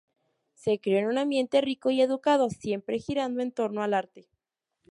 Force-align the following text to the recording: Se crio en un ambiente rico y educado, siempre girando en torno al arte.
Se 0.55 0.79
crio 0.79 0.97
en 0.97 1.05
un 1.05 1.19
ambiente 1.19 1.61
rico 1.61 1.91
y 1.91 2.01
educado, 2.01 2.49
siempre 2.49 2.97
girando 2.97 3.43
en 3.43 3.51
torno 3.51 3.83
al 3.83 3.93
arte. 3.93 4.27